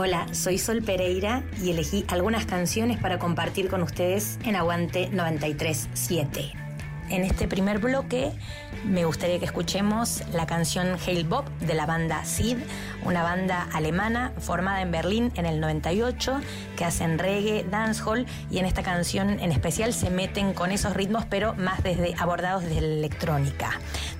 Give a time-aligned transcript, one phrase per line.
[0.00, 6.52] Hola, soy Sol Pereira y elegí algunas canciones para compartir con ustedes en Aguante 937.
[7.10, 8.30] En este primer bloque
[8.84, 12.58] me gustaría que escuchemos la canción Hail Bob de la banda Sid,
[13.04, 16.40] una banda alemana formada en Berlín en el 98
[16.78, 21.24] que hacen reggae, dancehall y en esta canción en especial se meten con esos ritmos
[21.28, 23.70] pero más desde abordados desde la electrónica.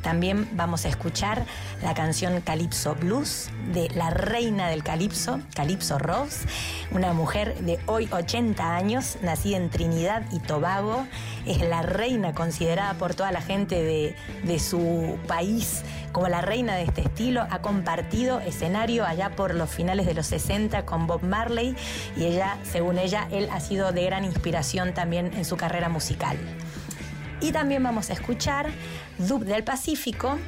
[0.03, 1.47] También vamos a escuchar
[1.85, 6.49] la canción Calypso Blues de la reina del Calypso, Calypso Rose,
[6.91, 11.07] una mujer de hoy 80 años, nacida en Trinidad y Tobago,
[11.47, 16.75] es la reina considerada por toda la gente de, de su país como la reina
[16.75, 21.23] de este estilo, ha compartido escenario allá por los finales de los 60 con Bob
[21.23, 21.77] Marley
[22.17, 26.37] y ella, según ella, él ha sido de gran inspiración también en su carrera musical.
[27.41, 28.71] Y también vamos a escuchar
[29.19, 30.39] Dub del Pacífico,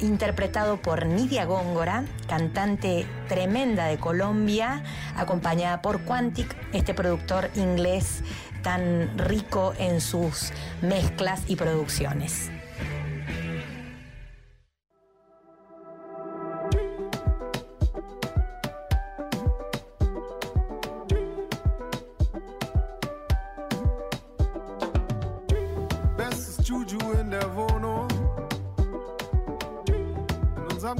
[0.00, 4.82] interpretado por Nidia Góngora, cantante tremenda de Colombia,
[5.16, 8.22] acompañada por Quantic, este productor inglés
[8.62, 12.50] tan rico en sus mezclas y producciones.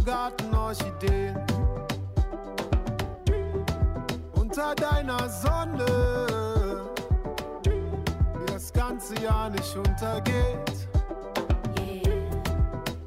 [0.05, 1.35] Garten Orchideen.
[4.35, 6.47] Unter deiner Sonne.
[7.65, 10.89] Die das ganze Jahr nicht untergeht.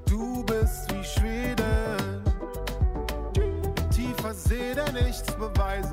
[0.06, 2.24] Du bist wie Schweden.
[3.92, 5.87] Tiefer See, der nichts beweisen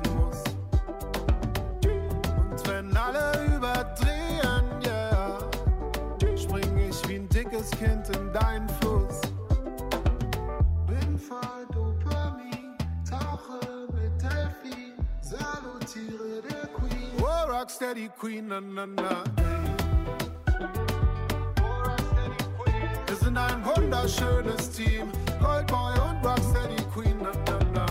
[17.75, 19.23] Rocksteady Queen, na na na.
[23.05, 27.85] Wir sind ein wunderschönes Team, Goldboy und Rocksteady Queen, na na na.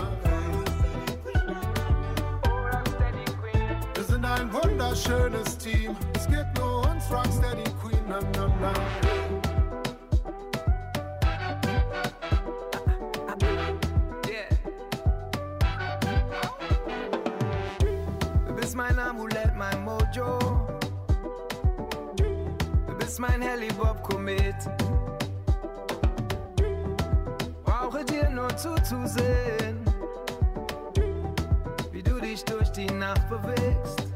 [3.93, 5.95] Wir sind ein wunderschönes Team.
[6.15, 8.01] Es gibt nur uns, Rocksteady Queen.
[8.09, 9.14] Na, na, na.
[23.27, 24.55] Mein Helibob-Komet.
[27.63, 29.79] Brauche dir nur zuzusehen,
[31.91, 34.07] wie du dich durch die Nacht bewegst.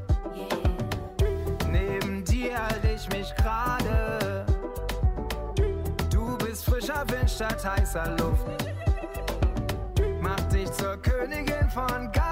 [1.72, 4.46] Neben dir halte ich mich gerade.
[6.09, 8.47] Du bist frischer Wind statt heißer Luft.
[10.22, 12.28] Mach dich zur Königin von Ghana.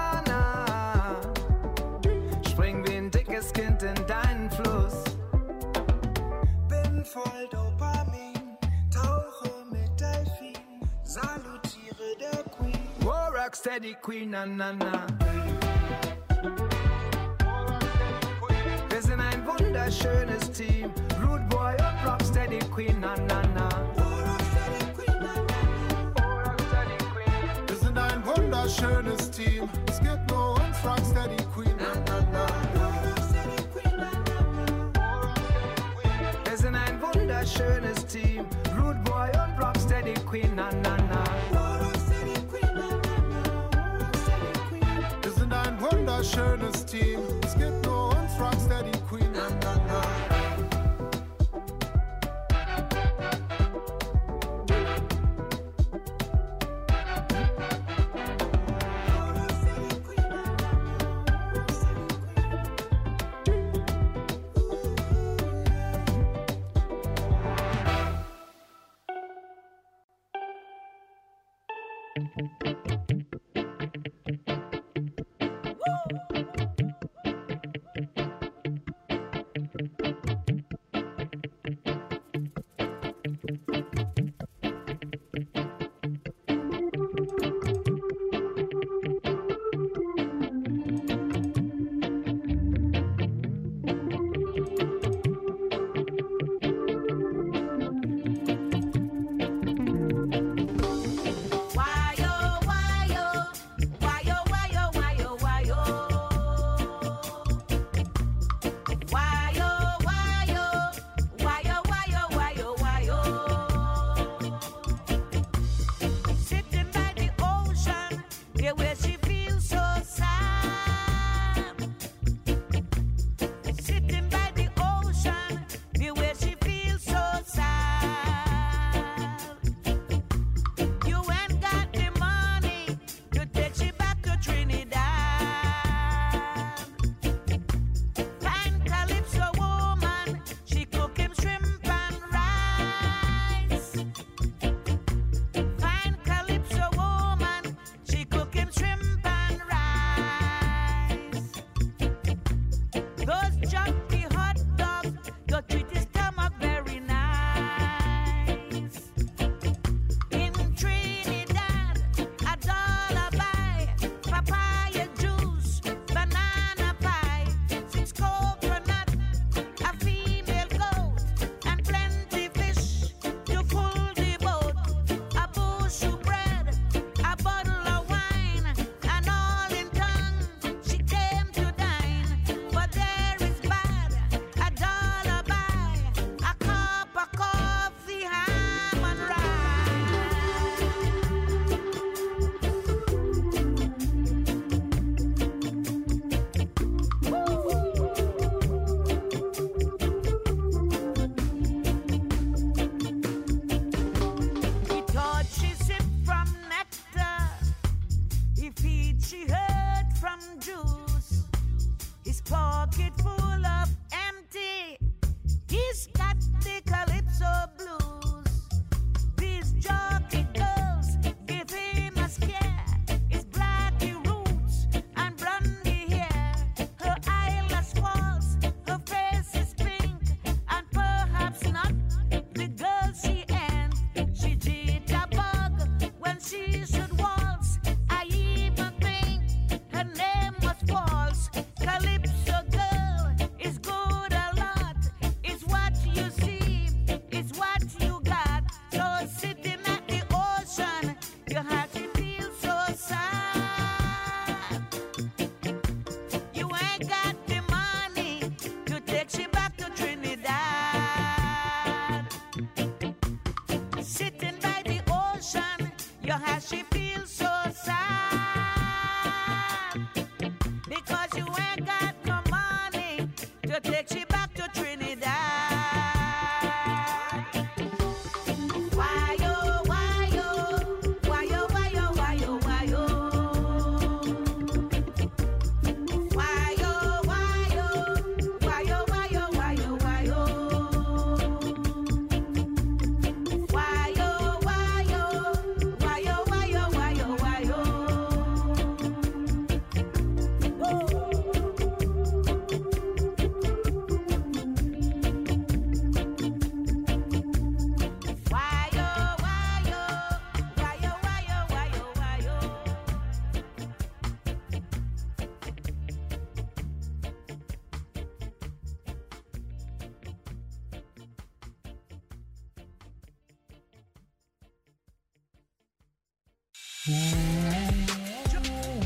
[13.58, 15.04] Rocksteady Queen, na na na.
[18.88, 20.92] Wir sind ein wunderschönes Team.
[21.20, 23.68] Rude Boy und Rocksteady Queen, na na na.
[27.66, 29.68] Wir sind ein wunderschönes Team.
[29.88, 31.74] Es gibt nur uns, Rocksteady Queen.
[31.78, 32.46] Na, na, na.
[36.44, 38.46] Wir sind ein wunderschönes Team.
[38.80, 41.07] Rude Boy und Rocksteady Queen, na na na.
[46.28, 47.20] Wunderschönes Team.
[47.44, 48.87] Es gibt nur uns, Rocksteady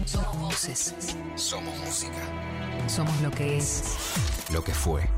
[0.06, 0.94] Somos voces.
[1.36, 2.18] Somos música.
[2.88, 3.84] Somos lo que es.
[4.52, 5.08] Lo que fue.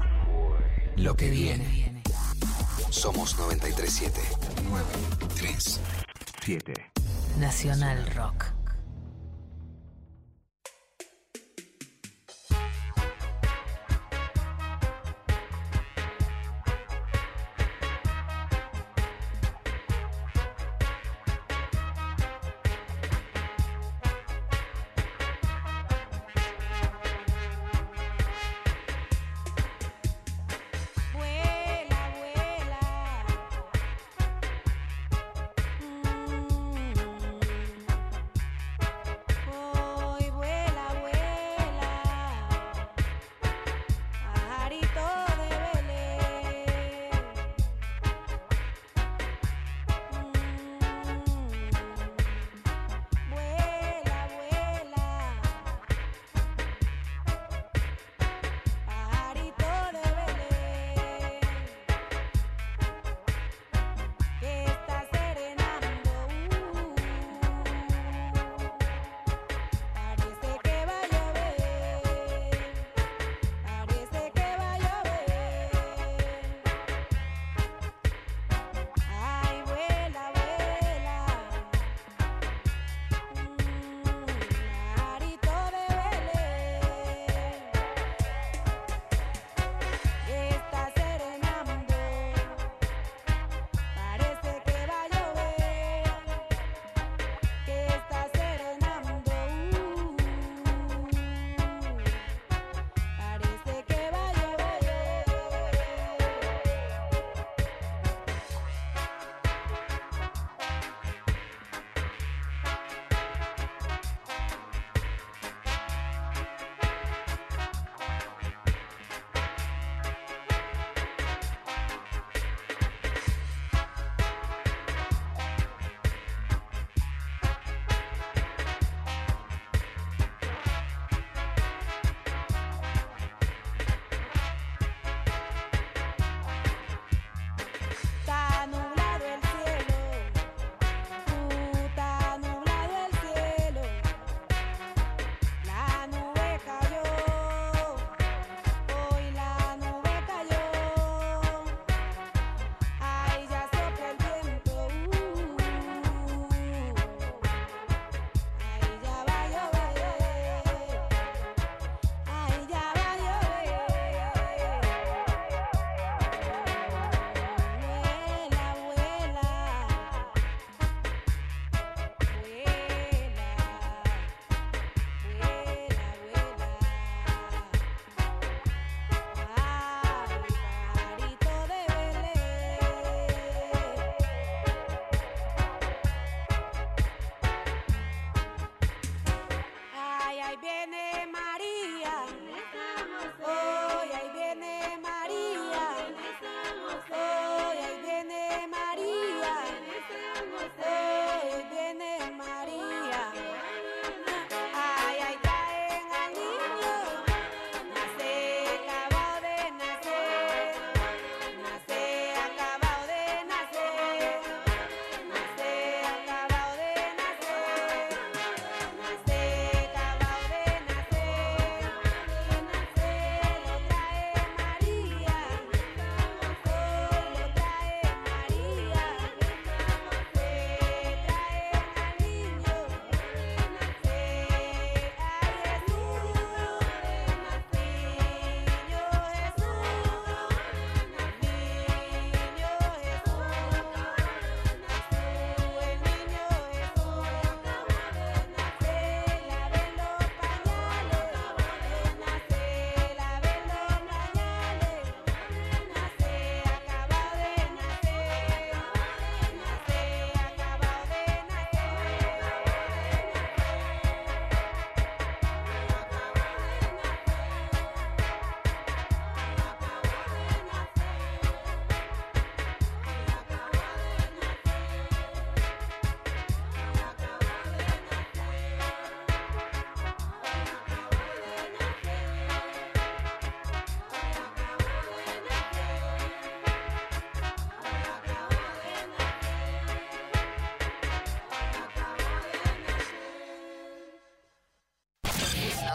[0.96, 2.02] Lo que viene.
[2.90, 4.20] Somos 937.
[4.68, 6.74] 937.
[7.38, 8.53] Nacional Rock.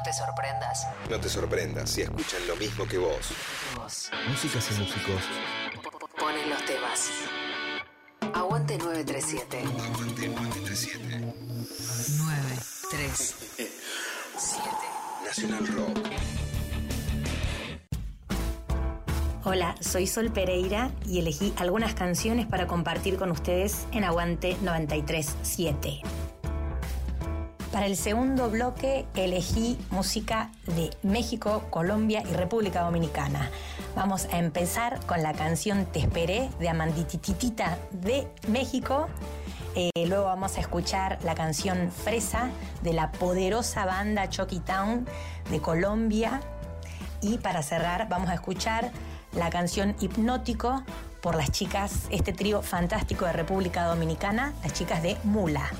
[0.09, 0.87] Te sorprendas.
[1.07, 3.29] No te sorprendas si escuchan lo mismo que vos.
[3.75, 5.21] Vos Músicas y músicos.
[6.19, 7.11] ponen los temas.
[8.33, 9.59] Aguante 937.
[9.59, 11.33] Aguante 937.
[12.17, 13.71] 937.
[15.25, 15.99] Nacional Rock.
[19.43, 26.01] Hola, soy Sol Pereira y elegí algunas canciones para compartir con ustedes en Aguante 937.
[27.79, 33.49] Para el segundo bloque elegí música de México, Colombia y República Dominicana.
[33.95, 39.07] Vamos a empezar con la canción Te esperé de Amandititita de México.
[39.75, 42.49] Eh, luego vamos a escuchar la canción Fresa
[42.83, 45.07] de la poderosa banda Chucky Town
[45.49, 46.41] de Colombia.
[47.21, 48.91] Y para cerrar vamos a escuchar
[49.31, 50.83] la canción Hipnótico
[51.21, 55.71] por las chicas, este trío fantástico de República Dominicana, las chicas de Mula.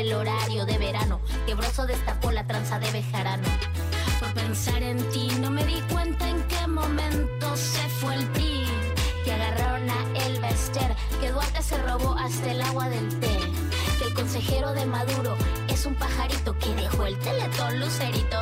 [0.00, 1.20] El horario de verano.
[1.46, 3.46] Que Broso destapó la tranza de Bejarano.
[4.18, 8.64] Por pensar en ti, no me di cuenta en qué momento se fue el pi.
[9.24, 13.38] Que agarraron a El Bester, que Duarte se robó hasta el agua del té.
[13.98, 15.36] Que el consejero de Maduro
[15.68, 18.38] es un pajarito que dejó el teletón lucerito.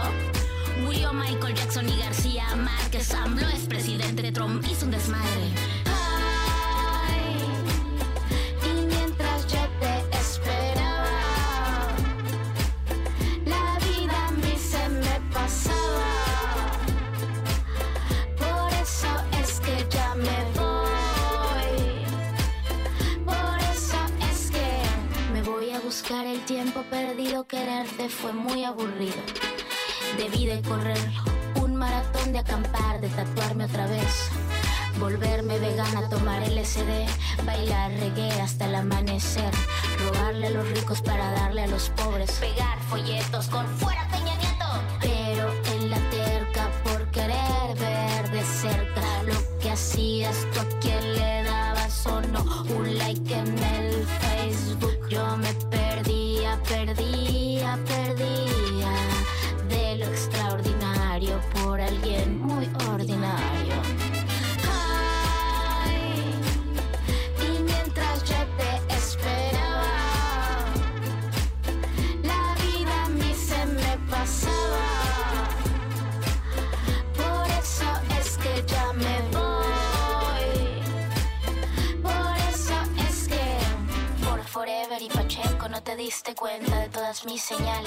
[0.85, 3.12] Murió Michael Jackson y García Márquez.
[3.15, 5.53] AMLO es presidente de Trump, hizo un desmadre.
[87.29, 87.78] Cuenta de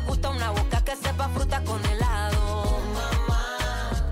[0.00, 2.78] me gusta una boca que sepa fruta con helado.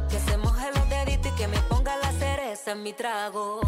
[0.09, 3.66] Que se moje los deditos y que me ponga la cereza en mi trago.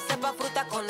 [0.00, 0.86] Sepa fruta con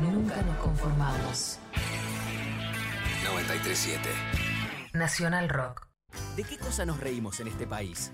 [0.00, 1.58] Nunca nos conformamos.
[3.24, 4.08] 937.
[4.92, 5.88] Nacional Rock.
[6.36, 8.12] ¿De qué cosa nos reímos en este país?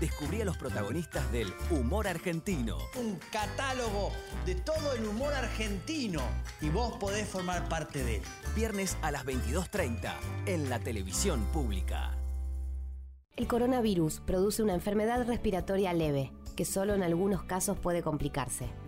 [0.00, 2.78] Descubrí a los protagonistas del humor argentino.
[2.98, 4.12] Un catálogo
[4.46, 6.22] de todo el humor argentino
[6.62, 8.22] y vos podés formar parte de él.
[8.54, 10.14] Viernes a las 22.30
[10.46, 12.16] en la televisión pública.
[13.36, 18.70] El coronavirus produce una enfermedad respiratoria leve, que solo en algunos casos puede complicarse.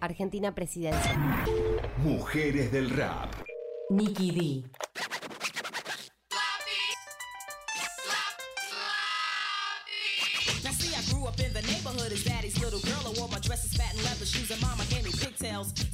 [0.00, 1.16] Argentina Presidencia.
[1.98, 3.34] Mujeres del Rap.
[3.90, 4.70] Nikki D.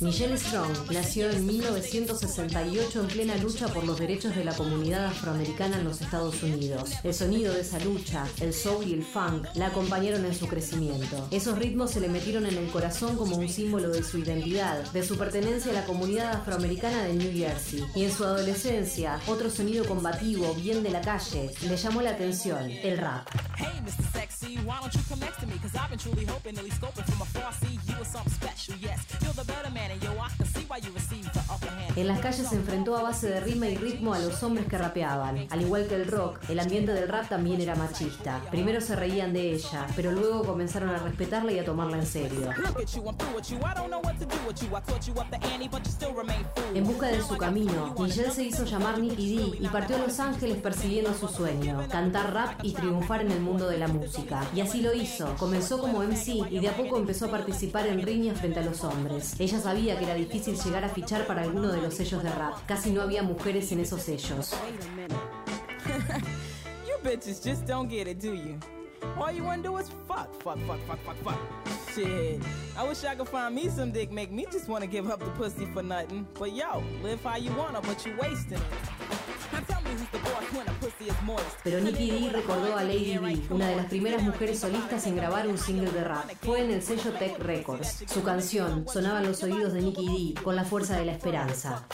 [0.01, 5.79] Michelle Strong nació en 1968 en plena lucha por los derechos de la comunidad afroamericana
[5.79, 6.91] en los Estados Unidos.
[7.03, 11.29] El sonido de esa lucha, el soul y el funk la acompañaron en su crecimiento.
[11.31, 15.03] Esos ritmos se le metieron en el corazón como un símbolo de su identidad, de
[15.03, 17.85] su pertenencia a la comunidad afroamericana de New Jersey.
[17.95, 22.71] Y en su adolescencia, otro sonido combativo, bien de la calle, le llamó la atención,
[22.71, 23.29] el rap.
[23.57, 24.13] Hey, Mr.
[24.13, 25.55] Sexy, why don't you come next to me?
[25.63, 27.53] Cause I've been truly hoping, at least scoping from afar.
[27.55, 27.74] See,
[31.97, 34.77] En las calles se enfrentó a base de rima y ritmo a los hombres que
[34.77, 35.47] rapeaban.
[35.49, 38.41] Al igual que el rock, el ambiente del rap también era machista.
[38.51, 42.51] Primero se reían de ella, pero luego comenzaron a respetarla y a tomarla en serio.
[46.75, 50.19] En busca de su camino, Michelle se hizo llamar Nicky D y partió a Los
[50.19, 54.45] Ángeles persiguiendo su sueño, cantar rap y triunfar en el mundo de la música.
[54.53, 55.33] Y así lo hizo.
[55.37, 58.83] Comenzó como MC y de a poco empezó a participar en riñas frente a los
[58.83, 59.37] hombres.
[59.39, 62.55] Ella sabía que era difícil llegar a fichar para alguno de los sellos de rap.
[62.67, 64.55] Casi no había mujeres en esos sellos.
[66.87, 68.59] you bitches just don't get it, do you?
[69.19, 71.39] All you wanna do is fuck, fuck, fuck, fuck, fuck, fuck.
[71.95, 72.43] Shit.
[72.77, 75.31] I wish I could find me some dick, make me just wanna give up the
[75.33, 76.27] pussy for nothing.
[76.39, 78.63] But yo, live how you wanna, but you wasting it.
[79.53, 80.67] Now tell me who's the boss when
[81.63, 85.47] Pero Nicky D recordó a Lady B, una de las primeras mujeres solistas en grabar
[85.47, 86.31] un single de rap.
[86.43, 88.05] Fue en el sello Tech Records.
[88.07, 91.87] Su canción sonaba en los oídos de Nicky D con la fuerza de la esperanza.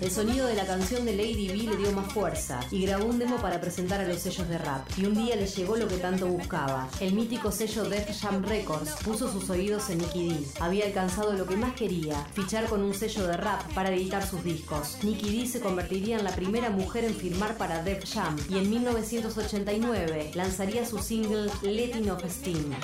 [0.00, 3.18] El sonido de la canción de Lady B le dio más fuerza y grabó un
[3.18, 4.86] demo para presentar a los sellos de rap.
[4.96, 6.88] Y un día le llegó lo que tanto buscaba.
[7.00, 10.46] El mítico sello Def Jam Records puso sus oídos en Nicky D.
[10.60, 14.42] Había alcanzado lo que más quería, fichar con un sello de rap para editar sus
[14.42, 14.96] discos.
[15.02, 18.70] Nicky D se convertiría en la primera mujer en firmar para Def Jam y en
[18.70, 22.74] 1989 lanzaría su single Letting of Steam.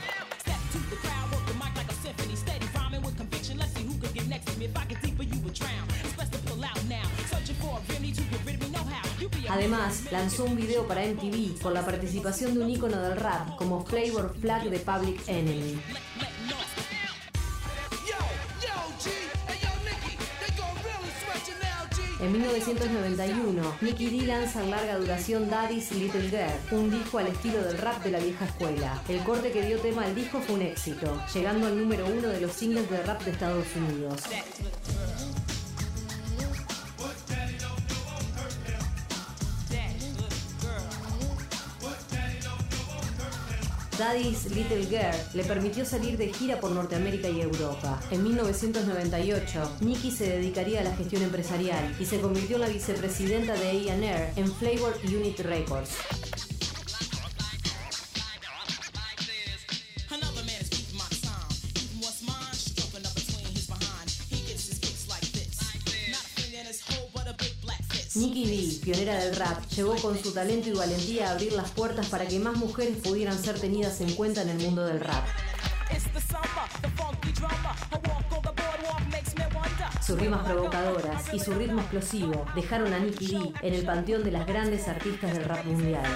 [9.48, 13.84] Además, lanzó un video para MTV con la participación de un ícono del rap como
[13.84, 15.78] Flavor Flag de Public Enemy.
[22.18, 27.62] En 1991, Nicky D lanza en larga duración Daddy's Little Girl, un disco al estilo
[27.62, 29.02] del rap de la vieja escuela.
[29.06, 32.40] El corte que dio tema al disco fue un éxito, llegando al número uno de
[32.40, 34.22] los singles de rap de Estados Unidos.
[43.98, 47.98] Daddy's Little Girl le permitió salir de gira por Norteamérica y Europa.
[48.10, 53.54] En 1998, Nicky se dedicaría a la gestión empresarial y se convirtió en la vicepresidenta
[53.54, 55.90] de A&R en Flavor Unit Records.
[60.10, 60.56] Another man
[68.86, 72.38] pionera del rap, llegó con su talento y valentía a abrir las puertas para que
[72.38, 75.26] más mujeres pudieran ser tenidas en cuenta en el mundo del rap.
[80.00, 84.30] Sus rimas provocadoras y su ritmo explosivo dejaron a Nicky D en el panteón de
[84.30, 86.06] las grandes artistas del rap mundial.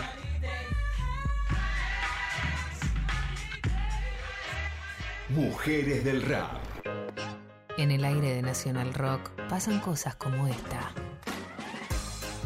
[5.31, 6.53] Mujeres del Rap.
[7.79, 10.93] En el aire de Nacional Rock pasan cosas como esta.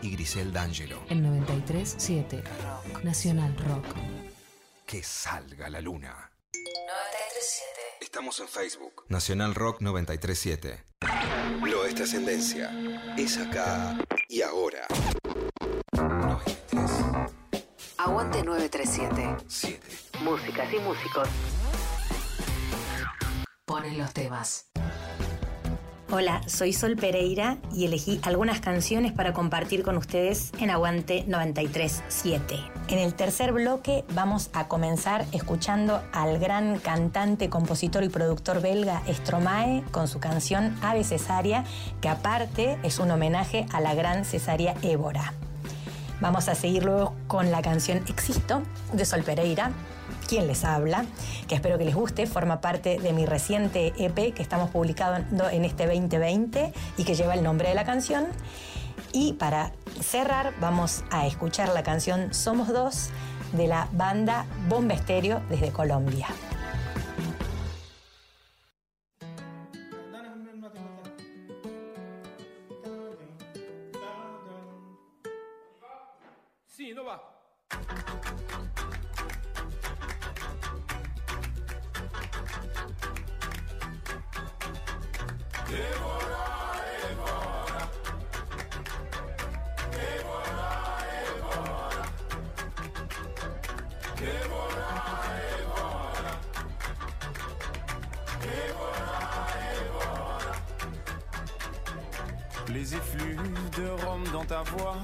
[0.00, 1.04] Y Grisel D'Angelo.
[1.08, 3.04] En 93.7 Rock.
[3.04, 3.86] Nacional Rock.
[4.84, 6.32] Que salga la luna.
[6.52, 6.58] 93.7.
[8.00, 9.04] Estamos en Facebook.
[9.08, 10.84] Nacional Rock 937.
[11.62, 12.72] Lo es trascendencia.
[13.16, 13.96] Es acá
[14.28, 14.86] y ahora.
[17.98, 19.44] Aguante 937.
[19.46, 19.80] 7.
[20.24, 21.28] Músicas y músicos.
[23.64, 24.72] Ponen los temas.
[26.14, 32.54] Hola, soy Sol Pereira y elegí algunas canciones para compartir con ustedes en Aguante 937.
[32.88, 39.00] En el tercer bloque vamos a comenzar escuchando al gran cantante, compositor y productor belga
[39.08, 41.64] Stromae con su canción Ave Cesárea,
[42.02, 45.32] que aparte es un homenaje a la gran cesárea Évora.
[46.20, 48.60] Vamos a seguir luego con la canción Existo
[48.92, 49.72] de Sol Pereira,
[50.32, 51.04] quien les habla,
[51.46, 55.66] que espero que les guste, forma parte de mi reciente EP que estamos publicando en
[55.66, 58.28] este 2020 y que lleva el nombre de la canción.
[59.12, 63.10] Y para cerrar vamos a escuchar la canción Somos Dos
[63.52, 64.94] de la banda Bomba
[65.50, 66.28] desde Colombia.
[76.74, 77.20] Sì, no va.
[102.68, 104.96] Les effluves de rhum dans ta voix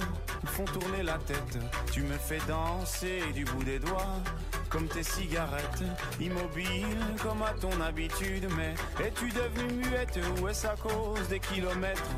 [0.46, 1.58] font tourner la tête.
[1.92, 4.22] Tu me fais danser du bout des doigts,
[4.70, 5.82] comme tes cigarettes,
[6.20, 8.46] immobile comme à ton habitude.
[8.56, 12.10] Mais es-tu devenue muette ou est-ce à cause des kilomètres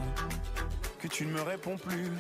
[1.01, 2.11] que tu ne me réponds plus?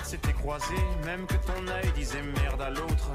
[0.00, 0.34] Regards s'étaient
[1.04, 3.10] même que ton œil disait merde à l'autre,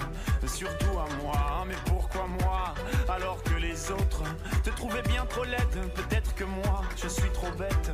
[0.46, 1.66] surtout à moi.
[1.68, 2.74] Mais pourquoi moi?
[3.10, 4.24] Alors que les autres
[4.64, 7.92] te trouvaient bien trop laide Peut-être que moi je suis trop bête,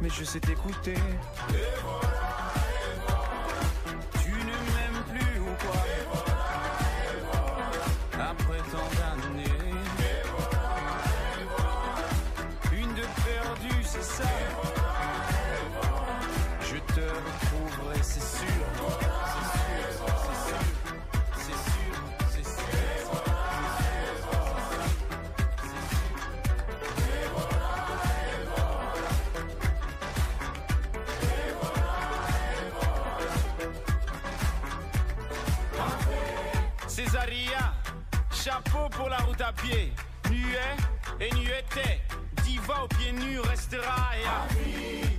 [0.00, 0.94] mais je sais t'écouter.
[39.18, 39.92] La route à pied.
[40.30, 40.76] Nuet
[41.20, 42.00] et nueté,
[42.44, 44.46] diva aux pieds nus restera et à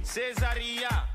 [0.04, 1.08] Césaria,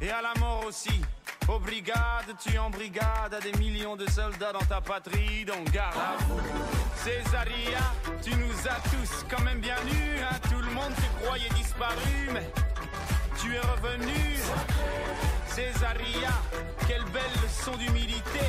[0.00, 1.00] et à la mort aussi.
[1.48, 5.96] Aux brigades, tu en brigade à des millions de soldats dans ta patrie, donc garde
[5.96, 6.40] à vous.
[6.96, 7.80] Césaria,
[8.22, 10.36] tu nous as tous quand même bien nus, hein.
[10.50, 12.50] tout le monde te croyait disparu, mais
[13.40, 14.36] tu es revenu.
[15.46, 16.34] Césaria,
[16.86, 18.44] quelle belle leçon d'humilité.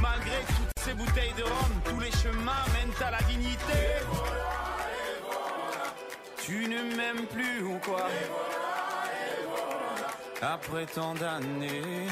[0.00, 3.82] Malgré toutes ces bouteilles de rhum, tous les chemins mènent à la dignité.
[6.42, 8.06] Tu ne m'aimes plus ou quoi
[10.40, 12.06] Après tant d'années.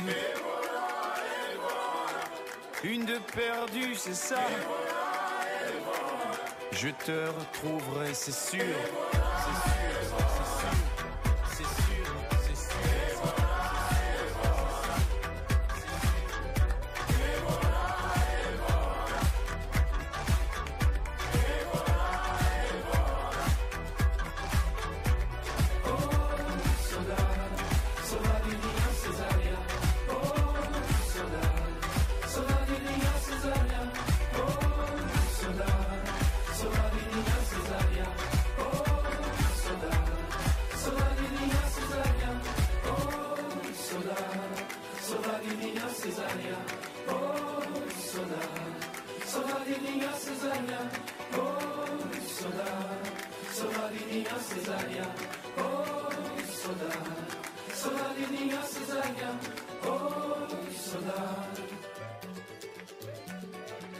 [2.85, 4.45] Une de perdue, c'est ça.
[6.73, 8.61] Je te retrouverai, c'est sûr.
[8.61, 8.67] C'est
[9.15, 9.28] sûr,
[50.59, 50.91] Cesarea,
[51.37, 51.87] oh
[52.27, 52.99] sola,
[53.53, 55.07] sola linea Cesarea,
[55.57, 56.11] oh
[56.51, 56.93] sola,
[57.73, 59.39] sola linea Cesarea,
[59.85, 61.47] oh sola,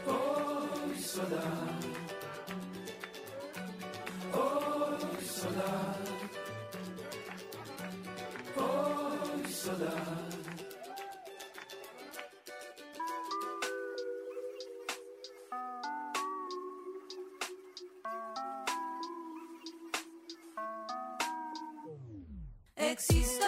[0.05, 1.43] oh sola,
[4.33, 5.98] oh sola.
[22.91, 23.45] existo,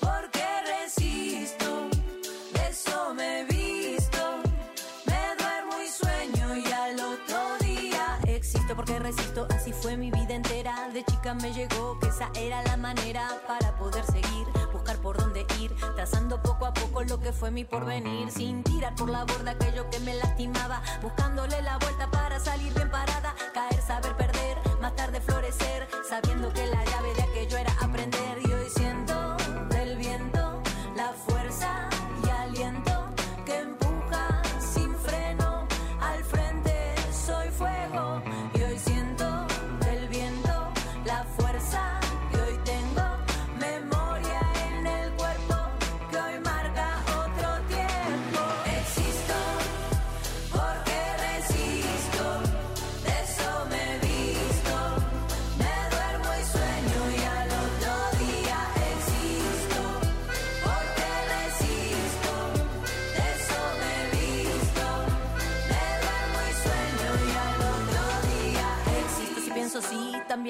[0.00, 1.88] porque resisto,
[2.54, 4.18] de eso me visto,
[5.04, 10.34] me duermo y sueño y al otro día existo porque resisto, así fue mi vida
[10.34, 15.18] entera, de chica me llegó que esa era la manera para poder seguir, buscar por
[15.18, 19.24] dónde ir, trazando poco a poco lo que fue mi porvenir, sin tirar por la
[19.24, 24.56] borda aquello que me lastimaba, buscándole la vuelta para salir bien parada, caer, saber perder,
[24.80, 27.63] más tarde florecer, sabiendo que la llave de aquello era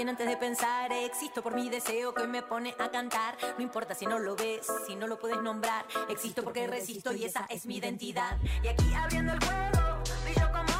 [0.03, 0.93] antes de pensar.
[0.93, 3.37] Existo por mi deseo que me pone a cantar.
[3.57, 5.87] No importa si no lo ves, si no lo puedes nombrar.
[6.09, 8.37] Existo porque resisto y esa es mi identidad.
[8.63, 10.74] Y aquí abriendo el juego, y yo como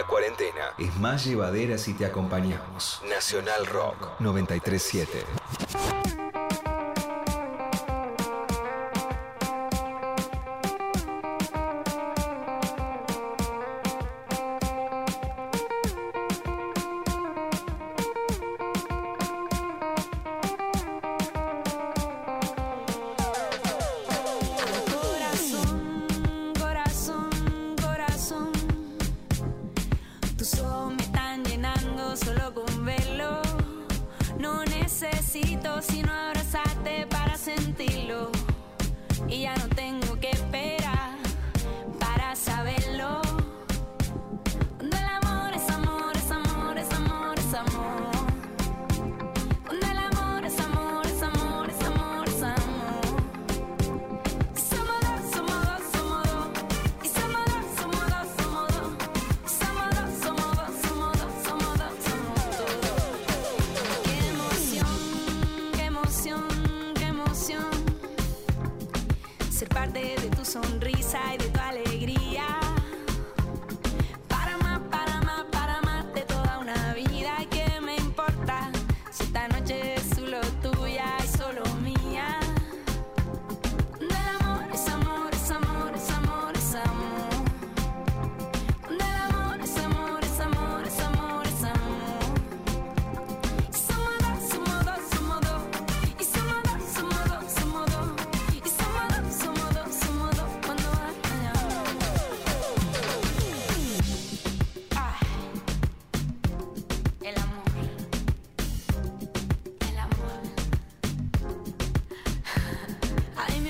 [0.00, 3.02] La cuarentena es más llevadera si te acompañamos.
[3.06, 6.29] Nacional Rock 937.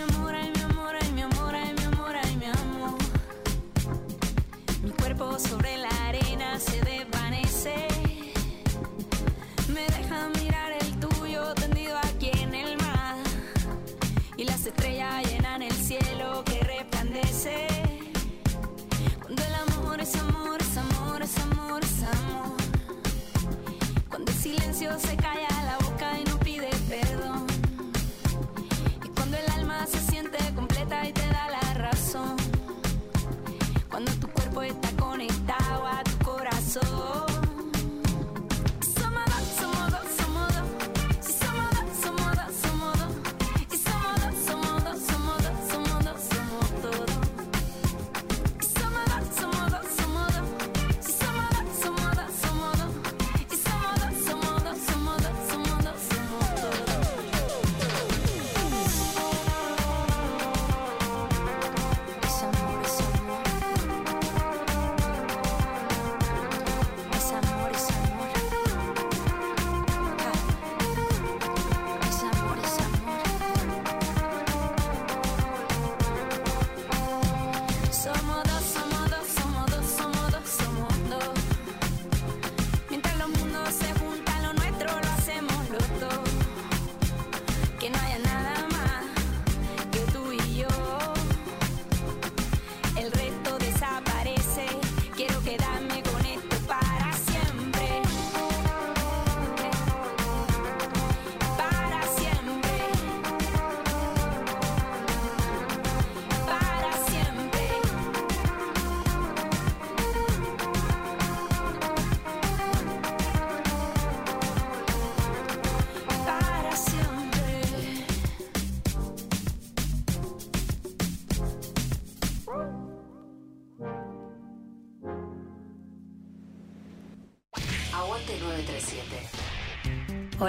[0.00, 0.39] mio amore.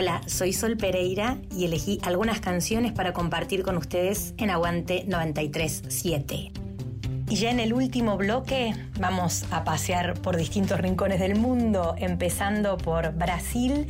[0.02, 6.52] Hola, soy Sol Pereira y elegí algunas canciones para compartir con ustedes en Aguante 937.
[7.30, 12.78] Y ya en el último bloque vamos a pasear por distintos rincones del mundo, empezando
[12.78, 13.86] por Brasil,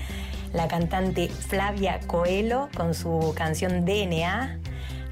[0.51, 4.59] la cantante Flavia Coelho con su canción DNA.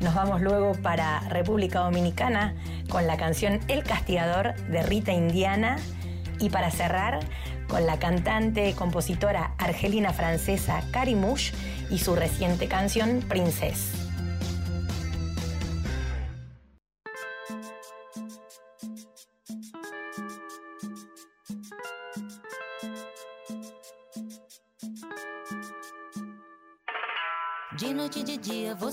[0.01, 2.55] Nos vamos luego para República Dominicana
[2.89, 5.77] con la canción El Castigador de Rita Indiana.
[6.41, 7.19] Y para cerrar,
[7.69, 11.53] con la cantante compositora argelina francesa Karimouche
[11.89, 13.98] y su reciente canción Princess.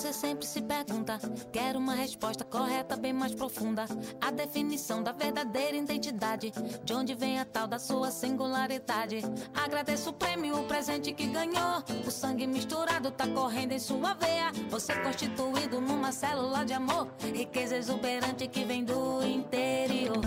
[0.07, 1.19] você sempre se pergunta.
[1.51, 3.87] Quero uma resposta correta, bem mais profunda.
[4.21, 6.53] A definição da verdadeira identidade.
[6.85, 9.21] De onde vem a tal da sua singularidade?
[9.53, 11.83] Agradeço o prêmio, o presente que ganhou.
[12.07, 14.53] O sangue misturado tá correndo em sua veia.
[14.71, 17.09] Você constituído numa célula de amor.
[17.35, 20.21] Riqueza exuberante que vem do interior.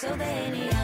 [0.00, 0.77] Pennsylvania.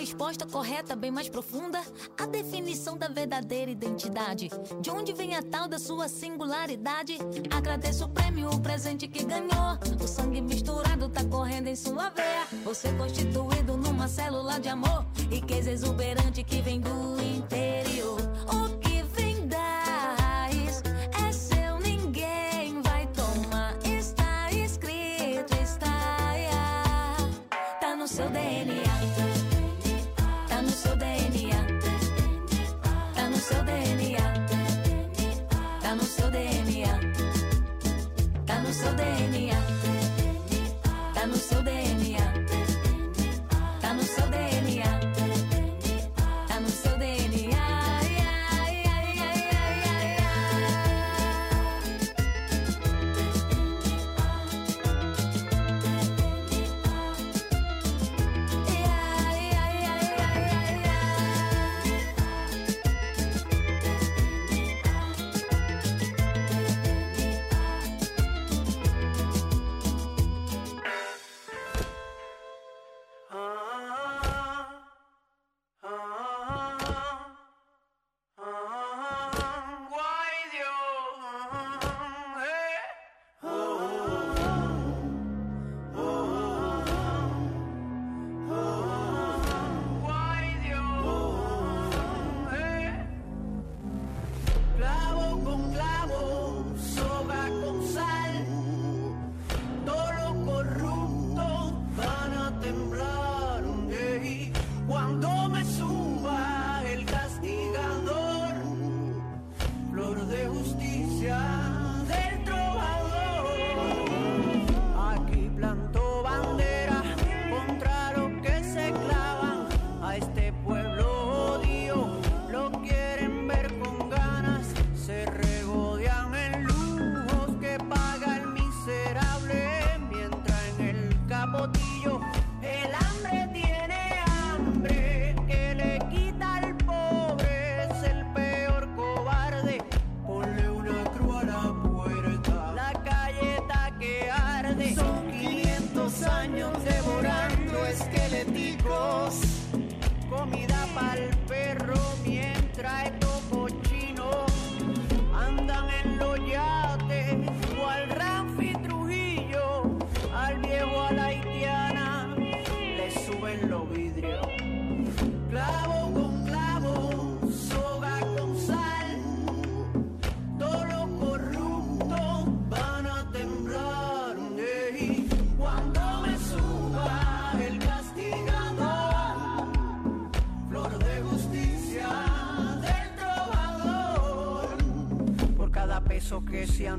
[0.00, 1.78] resposta correta, bem mais profunda,
[2.18, 4.48] a definição da verdadeira identidade.
[4.80, 7.18] De onde vem a tal da sua singularidade?
[7.50, 9.78] Agradeço o prêmio, o presente que ganhou.
[10.02, 12.46] O sangue misturado tá correndo em sua veia.
[12.64, 18.18] Você constituído numa célula de amor e que exuberante que vem do interior.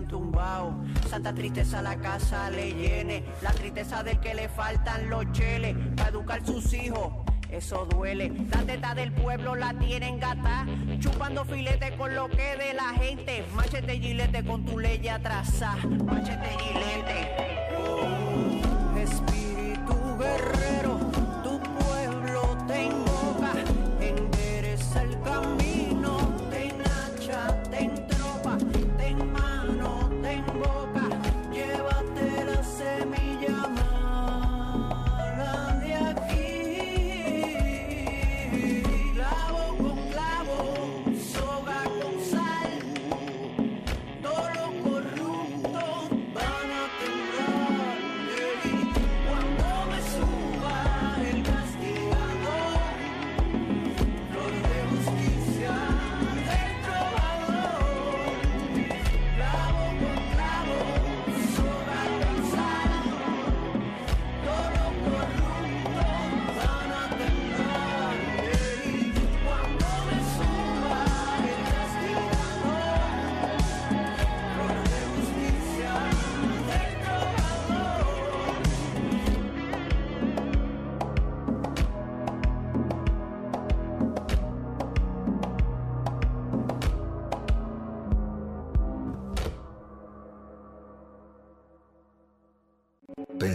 [0.07, 0.75] tumbado.
[1.09, 6.09] Santa tristeza la casa le llene, la tristeza del que le faltan los cheles para
[6.09, 7.13] educar sus hijos.
[7.49, 10.65] Eso duele, la teta del pueblo la tienen gata,
[10.99, 16.47] chupando filete con lo que de la gente, machete gilete con tu ley atrasada, machete
[16.59, 17.50] gilete.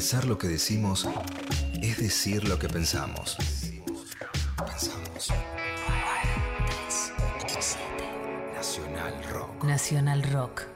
[0.09, 1.09] Pensar lo que decimos
[1.83, 3.37] es decir lo que pensamos.
[8.55, 9.65] Nacional Rock.
[9.65, 10.76] Nacional Rock.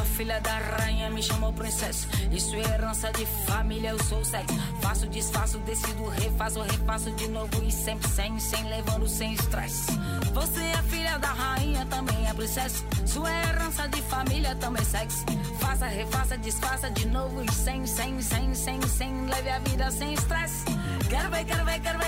[0.00, 2.08] uma filha da rainha, me chamou princesa.
[2.32, 4.54] Isso é herança de família, eu sou sexo.
[4.80, 9.92] Faço, desfaço, decido, refaço, refaço de novo e sempre sem, sem levando, sem estresse.
[10.32, 12.82] Você é filha da rainha, também é princesa.
[13.04, 15.24] Sua herança de família, também sexo.
[15.60, 19.26] Faça, refaça, desfaça de novo e sem, sem, sem, sem, sem.
[19.26, 20.64] Leve a vida sem estresse.
[21.10, 21.99] Quero ver, quero ver, quero ver